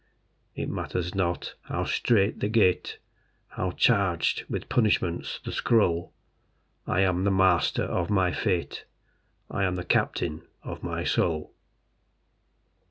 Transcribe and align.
It 0.55 0.67
matters 0.67 1.13
not 1.13 1.53
how 1.65 1.83
strait 1.85 2.39
the 2.39 2.49
gate, 2.49 2.97
How 3.49 3.69
charged 3.69 4.43
with 4.49 4.67
punishments 4.67 5.39
the 5.45 5.51
scroll, 5.51 6.11
I 6.87 7.01
am 7.01 7.23
the 7.23 7.29
master 7.29 7.83
of 7.83 8.09
my 8.09 8.31
fate: 8.31 8.85
I 9.51 9.63
am 9.63 9.75
the 9.75 9.85
captain 9.85 10.41
of 10.63 10.81
my 10.81 11.03
soul. 11.03 11.53